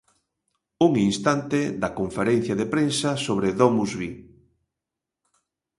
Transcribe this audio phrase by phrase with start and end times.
[0.87, 4.11] Un instante da conferencia de prensa sobre DomusVi.